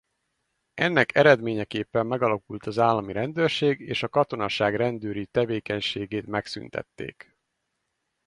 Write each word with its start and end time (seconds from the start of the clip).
Ennek 0.73 1.15
eredményeképpen 1.15 2.05
megalakult 2.05 2.65
az 2.65 2.79
állami 2.79 3.13
rendőrség 3.13 3.79
és 3.79 4.03
a 4.03 4.09
katonaság 4.09 4.75
rendőri 4.75 5.25
tevékenységét 5.25 6.25
megszüntették. 6.25 7.37